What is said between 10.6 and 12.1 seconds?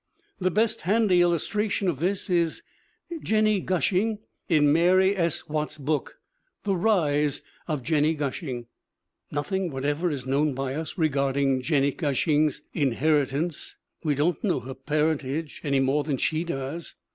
us regard ing Jennie